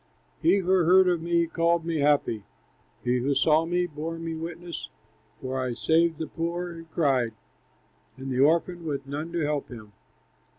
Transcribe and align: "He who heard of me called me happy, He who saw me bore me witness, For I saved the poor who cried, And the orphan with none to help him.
"He 0.41 0.57
who 0.57 0.67
heard 0.71 1.07
of 1.07 1.21
me 1.21 1.45
called 1.45 1.85
me 1.85 1.97
happy, 1.99 2.43
He 3.03 3.19
who 3.19 3.35
saw 3.35 3.67
me 3.67 3.85
bore 3.85 4.17
me 4.17 4.33
witness, 4.33 4.89
For 5.39 5.61
I 5.63 5.75
saved 5.75 6.17
the 6.17 6.25
poor 6.25 6.73
who 6.73 6.85
cried, 6.85 7.33
And 8.17 8.31
the 8.31 8.39
orphan 8.39 8.83
with 8.83 9.05
none 9.05 9.31
to 9.31 9.41
help 9.41 9.67
him. 9.69 9.93